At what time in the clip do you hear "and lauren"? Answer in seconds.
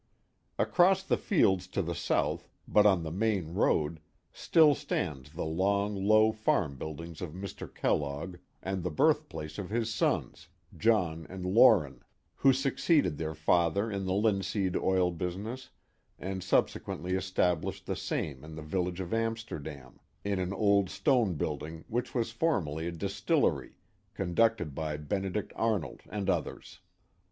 11.29-12.01